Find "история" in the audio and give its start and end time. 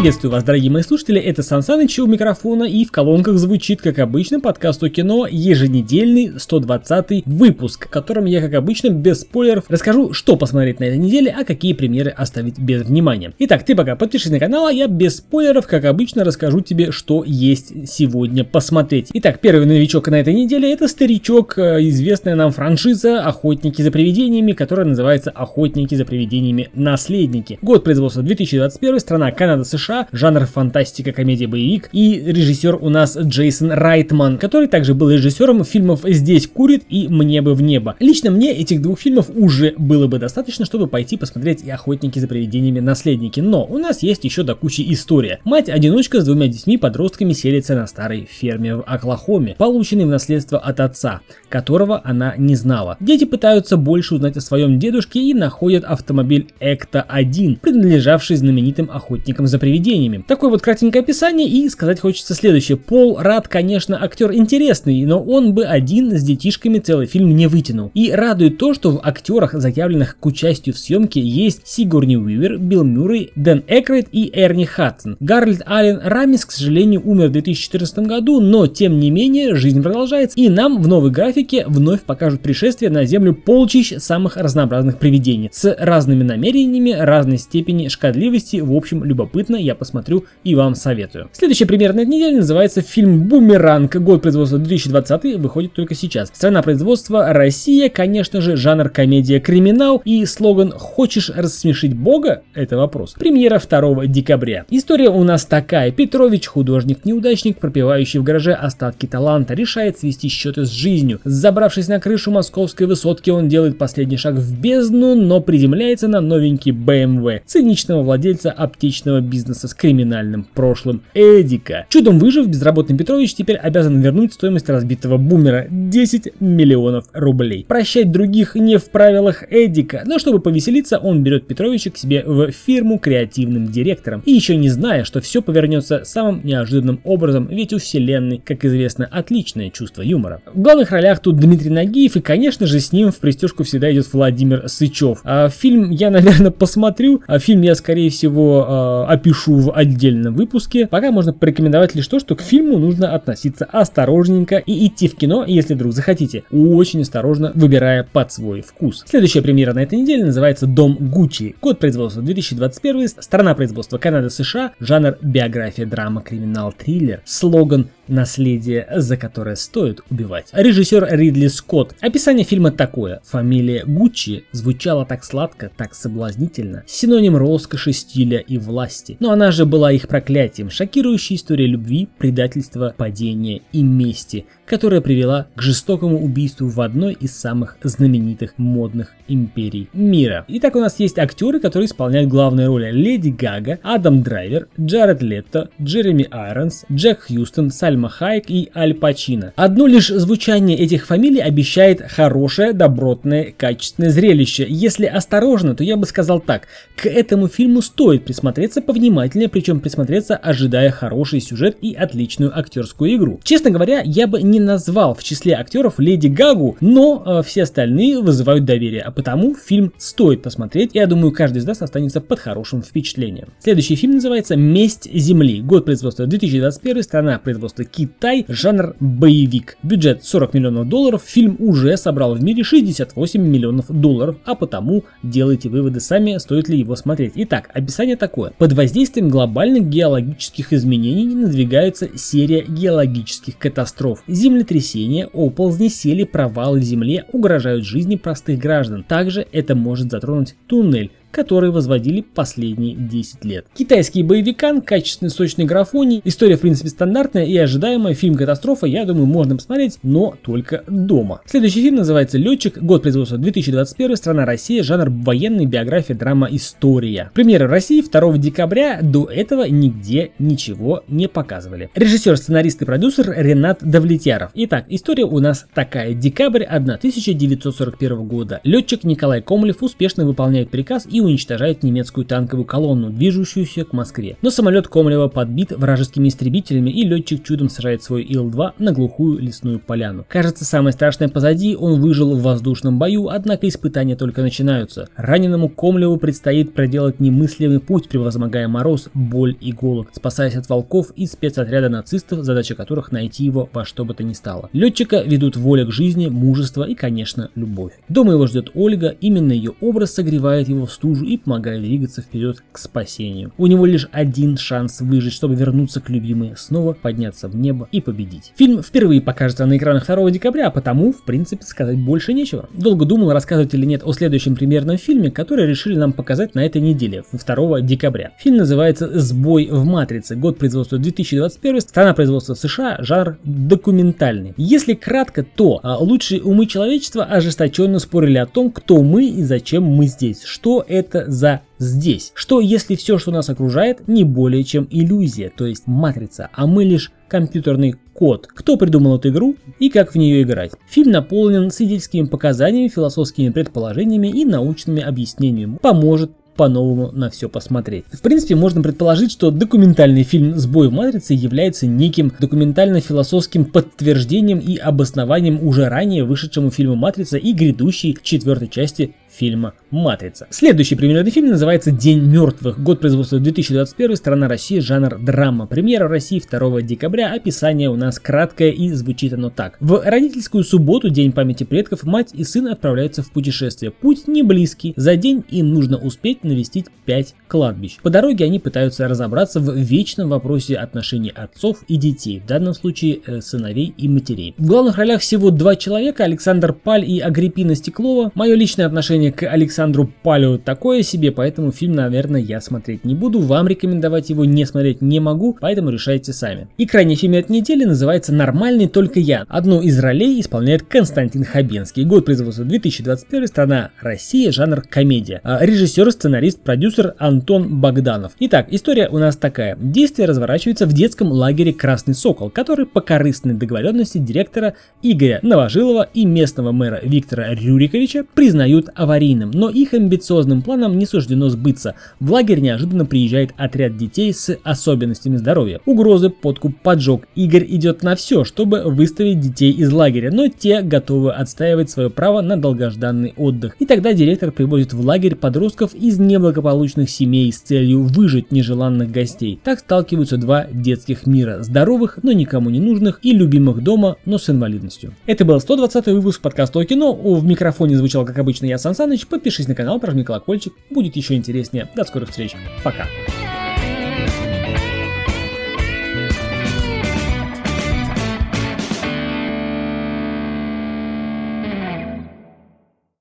44.92-45.40, 104.70-105.08, 181.36-181.66, 256.24-256.56, 266.50-267.30, 274.88-275.24, 418.70-419.08